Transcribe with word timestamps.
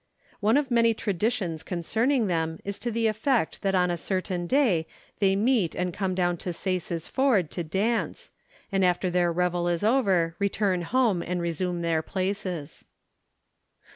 One 0.39 0.57
of 0.57 0.71
many 0.71 0.95
traditions 0.95 1.61
concerning 1.61 2.25
them 2.25 2.57
is 2.65 2.79
to 2.79 2.89
the 2.89 3.05
effect 3.05 3.61
that 3.61 3.75
on 3.75 3.91
a 3.91 3.97
certain 3.97 4.47
day 4.47 4.87
they 5.19 5.35
meet 5.35 5.75
and 5.75 5.93
come 5.93 6.15
down 6.15 6.37
to 6.37 6.53
Sais's 6.53 7.07
Ford 7.07 7.51
to 7.51 7.63
dance, 7.63 8.31
and 8.71 8.83
after 8.83 9.11
their 9.11 9.31
revel 9.31 9.67
is 9.67 9.83
over 9.83 10.35
return 10.39 10.81
home 10.81 11.21
and 11.21 11.39
resume 11.39 11.83
their 11.83 12.01
places. 12.01 12.83